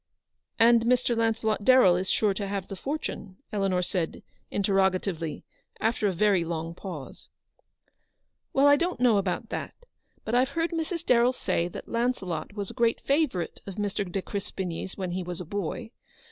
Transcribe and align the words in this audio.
"And 0.59 0.85
Mr. 0.85 1.15
Launcelot 1.15 1.63
Darrell 1.63 1.95
is 1.95 2.09
sure 2.09 2.33
to 2.33 2.47
have 2.47 2.67
the 2.69 2.75
fortune?" 2.75 3.37
Eleanor 3.53 3.83
said, 3.83 4.23
interrogatively, 4.49 5.45
after 5.79 6.07
a 6.07 6.11
very 6.11 6.43
long 6.43 6.73
pause." 6.73 7.29
Well, 8.51 8.65
I 8.65 8.77
don't 8.77 8.99
know 8.99 9.17
about 9.19 9.49
that; 9.49 9.75
but 10.25 10.33
I've 10.33 10.49
heard 10.57 10.71
Mrs. 10.71 11.05
Darrell 11.05 11.33
say 11.33 11.67
that 11.67 11.87
Launcelot 11.87 12.53
was 12.53 12.71
a 12.71 12.73
great 12.73 12.99
favourite 13.01 13.61
of 13.67 13.75
Mr. 13.75 14.11
de 14.11 14.23
Crespigny's 14.23 14.97
when 14.97 15.11
he 15.11 15.21
was 15.21 15.39
a 15.39 15.45
boy. 15.45 15.91